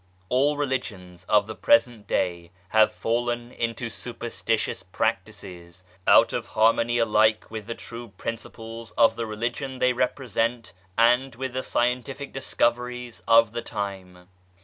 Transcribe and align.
All 0.29 0.57
religions 0.57 1.25
of 1.25 1.45
the 1.45 1.53
present 1.53 2.07
day 2.07 2.49
have 2.69 2.91
fallen 2.91 3.51
into 3.51 3.91
superstitious 3.91 4.81
practices, 4.81 5.83
out 6.07 6.33
of 6.33 6.47
harmony 6.57 6.97
alike 6.97 7.51
with 7.51 7.67
the 7.67 7.75
true 7.75 8.07
principles 8.17 8.89
of 8.97 9.15
the 9.15 9.27
teaching 9.37 9.77
they 9.77 9.93
repre 9.93 10.27
sent 10.27 10.73
and 10.97 11.35
with 11.35 11.53
the 11.53 11.61
scientific 11.61 12.33
discoveries 12.33 13.21
of 13.27 13.51
the 13.51 13.61
time. 13.61 14.27